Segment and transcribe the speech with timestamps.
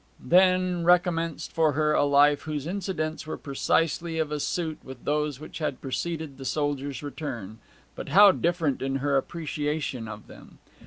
[0.19, 5.39] Then recommenced for her a life whose incidents were precisely of a suit with those
[5.39, 7.59] which had preceded the soldier's return;
[7.95, 10.57] but how different in her appreciation of them!